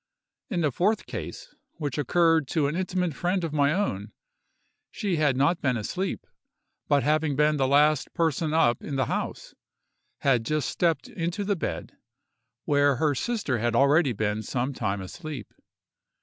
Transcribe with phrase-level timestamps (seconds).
[0.49, 4.11] In the fourth case, which occurred to an intimate friend of my own,
[4.89, 6.25] she had not been asleep;
[6.87, 9.53] but having been the last person up in the house,
[10.21, 11.95] had just stepped into the bed,
[12.65, 15.53] where her sister had already been some time asleep.